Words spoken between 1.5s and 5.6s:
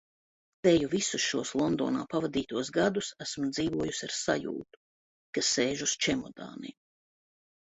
Londonā pavadītos gadus esmu dzīvojusi ar sajūtu, ka